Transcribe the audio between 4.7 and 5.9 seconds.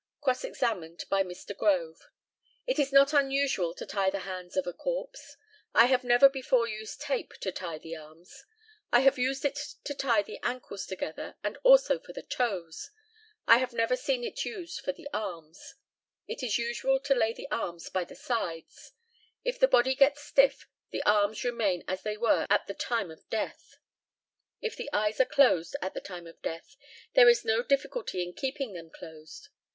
corpse. I